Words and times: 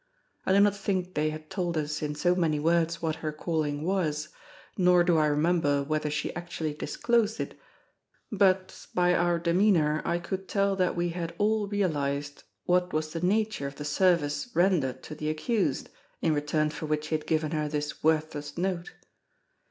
I 0.47 0.53
do 0.53 0.59
not 0.59 0.75
think 0.75 1.13
they 1.13 1.29
had 1.29 1.51
told 1.51 1.77
us 1.77 2.01
in 2.01 2.15
so 2.15 2.33
many 2.33 2.59
words 2.59 3.03
what 3.03 3.17
her 3.17 3.31
calling 3.31 3.83
was, 3.83 4.29
nor 4.75 5.03
do 5.03 5.17
I 5.19 5.27
remember 5.27 5.83
whether 5.83 6.09
she 6.09 6.35
actually 6.35 6.73
disclosed 6.73 7.39
it, 7.39 7.55
but 8.31 8.87
by 8.95 9.13
our 9.13 9.37
demeanour 9.37 10.01
I 10.03 10.17
could 10.17 10.47
tell 10.47 10.75
that 10.77 10.95
we 10.95 11.09
had 11.09 11.35
all 11.37 11.67
realized 11.67 12.41
what 12.63 12.91
was 12.93 13.13
the 13.13 13.21
nature 13.21 13.67
of 13.67 13.75
the 13.75 13.85
service 13.85 14.49
rendered 14.55 15.03
to 15.03 15.13
the 15.13 15.29
accused, 15.29 15.89
in 16.19 16.33
return 16.33 16.71
for 16.71 16.87
which 16.87 17.09
he 17.09 17.15
had 17.15 17.27
given 17.27 17.51
her 17.51 17.67
this 17.69 18.03
worthless 18.03 18.57
note. 18.57 18.93